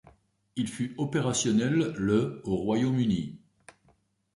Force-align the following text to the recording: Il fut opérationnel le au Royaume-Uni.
Il 0.55 0.67
fut 0.67 0.95
opérationnel 0.97 1.93
le 1.95 2.41
au 2.43 2.55
Royaume-Uni. 2.57 3.37